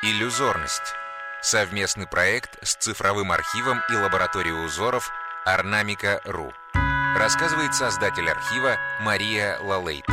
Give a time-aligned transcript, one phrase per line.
[0.00, 0.94] Иллюзорность.
[1.42, 5.10] Совместный проект с цифровым архивом и лабораторией узоров
[5.44, 6.52] Орнамика.ру.
[7.18, 10.04] Рассказывает создатель архива Мария Лалейт.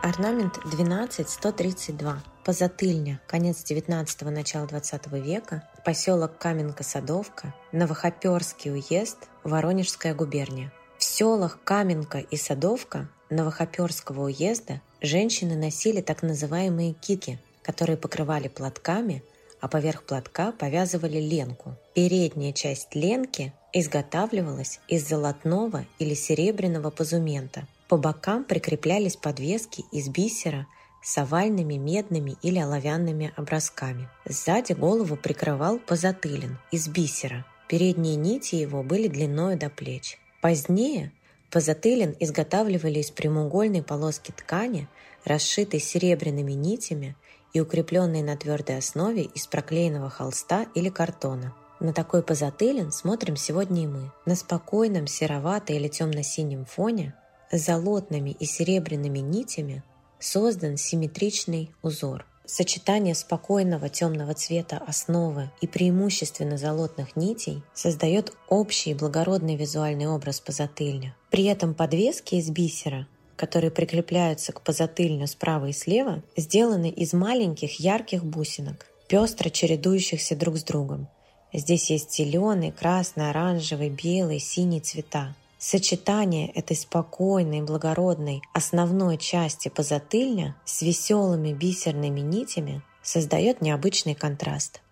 [0.00, 2.22] Орнамент 12132.
[2.44, 3.20] Позатыльня.
[3.26, 5.68] Конец 19-го, начало 20 века.
[5.84, 7.52] Поселок Каменка-Садовка.
[7.72, 9.28] Новохоперский уезд.
[9.42, 10.72] Воронежская губерния.
[10.98, 19.22] В селах Каменка и Садовка Новохоперского уезда женщины носили так называемые кики, которые покрывали платками,
[19.60, 21.74] а поверх платка повязывали ленку.
[21.94, 27.66] Передняя часть ленки изготавливалась из золотного или серебряного позумента.
[27.88, 30.66] По бокам прикреплялись подвески из бисера
[31.02, 34.08] с овальными медными или оловянными образками.
[34.24, 37.44] Сзади голову прикрывал позатылин из бисера.
[37.68, 40.18] Передние нити его были длиною до плеч.
[40.40, 41.10] Позднее
[41.54, 44.88] Позатылин изготавливали из прямоугольной полоски ткани,
[45.24, 47.14] расшитой серебряными нитями
[47.52, 51.54] и укрепленной на твердой основе из проклеенного холста или картона.
[51.78, 54.10] На такой позатылин смотрим сегодня и мы.
[54.26, 57.14] На спокойном серовато- или темно-синем фоне
[57.52, 59.84] с золотными и серебряными нитями
[60.18, 69.56] создан симметричный узор– Сочетание спокойного темного цвета основы и преимущественно золотных нитей создает общий благородный
[69.56, 71.16] визуальный образ позатыльня.
[71.30, 77.80] При этом подвески из бисера которые прикрепляются к позатыльню справа и слева, сделаны из маленьких
[77.80, 81.08] ярких бусинок, пестро чередующихся друг с другом.
[81.52, 85.34] Здесь есть зеленый, красный, оранжевый, белый, синий цвета.
[85.58, 94.82] Сочетание этой спокойной, благородной основной части позатыльня с веселыми бисерными нитями создает необычный контраст.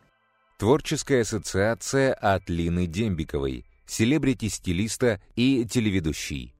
[0.58, 6.51] Творческая ассоциация от Лины Дембиковой, селебрити-стилиста и телеведущий.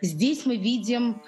[0.00, 1.22] Здесь мы видим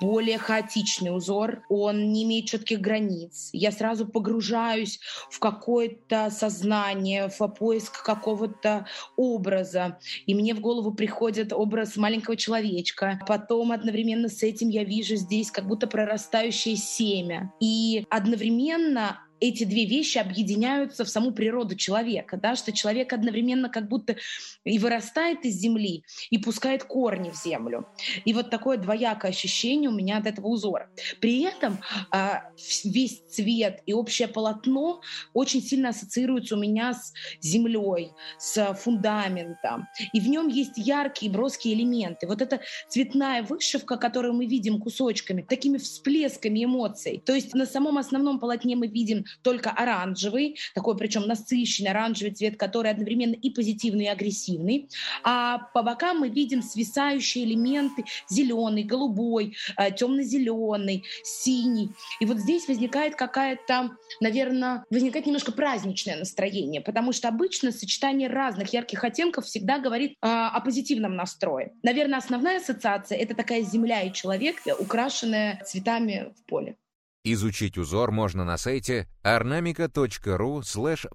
[0.00, 3.50] более хаотичный узор, он не имеет четких границ.
[3.52, 9.98] Я сразу погружаюсь в какое-то сознание, в поиск какого-то образа.
[10.26, 13.20] И мне в голову приходит образ маленького человечка.
[13.26, 17.52] Потом одновременно с этим я вижу здесь как будто прорастающее семя.
[17.60, 23.88] И одновременно эти две вещи объединяются в саму природу человека, да, что человек одновременно как
[23.88, 24.16] будто
[24.64, 27.88] и вырастает из земли, и пускает корни в землю.
[28.24, 30.88] И вот такое двоякое ощущение у меня от этого узора.
[31.20, 31.80] При этом
[32.12, 32.44] а,
[32.84, 35.00] весь цвет и общее полотно
[35.34, 39.88] очень сильно ассоциируются у меня с землей, с фундаментом.
[40.12, 42.28] И в нем есть яркие, броские элементы.
[42.28, 47.20] Вот эта цветная вышивка, которую мы видим кусочками, такими всплесками эмоций.
[47.26, 52.56] То есть на самом основном полотне мы видим только оранжевый, такой причем насыщенный оранжевый цвет,
[52.56, 54.88] который одновременно и позитивный, и агрессивный.
[55.22, 61.90] А по бокам мы видим свисающие элементы зеленый, голубой, э, темно-зеленый, синий.
[62.20, 63.90] И вот здесь возникает какая-то,
[64.20, 70.26] наверное, возникает немножко праздничное настроение, потому что обычно сочетание разных ярких оттенков всегда говорит э,
[70.26, 71.72] о позитивном настрое.
[71.82, 76.76] Наверное, основная ассоциация— это такая земля и человек, украшенная цветами в поле.
[77.24, 80.62] Изучить узор можно на сайте ornamica.ru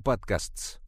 [0.01, 0.79] podcasts.